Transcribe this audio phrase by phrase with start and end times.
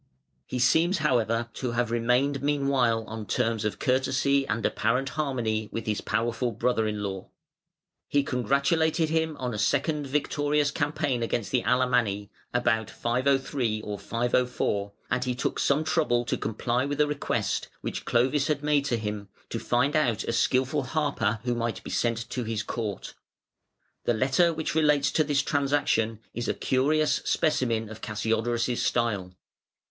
[0.47, 5.85] He seems, however, to have remained meanwhile on terms of courtesy and apparent harmony with
[5.85, 7.29] his powerful brother in law.
[8.07, 14.91] He congratulated him on a second victorious campaign against the Alamanni (about 503 or 504),
[15.11, 18.97] and he took some trouble to comply with a request, which Clovis had made to
[18.97, 23.13] him, to find out a skilful harper who might be sent to his court.
[24.05, 29.35] The letter which relates to this transaction is a curious specimen of Cassiodorus' style.